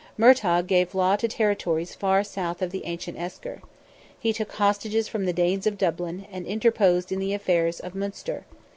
Murtogh 0.17 0.65
gave 0.65 0.95
law 0.95 1.15
to 1.17 1.27
territories 1.27 1.93
far 1.93 2.23
south 2.23 2.63
of 2.63 2.71
the 2.71 2.85
ancient 2.85 3.19
esker. 3.19 3.61
He 4.19 4.33
took 4.33 4.51
hostages 4.53 5.07
from 5.07 5.25
the 5.25 5.31
Danes 5.31 5.67
of 5.67 5.77
Dublin, 5.77 6.25
and 6.31 6.47
interposed 6.47 7.11
in 7.11 7.19
the 7.19 7.35
affairs 7.35 7.79
of 7.79 7.93
Munster. 7.93 8.43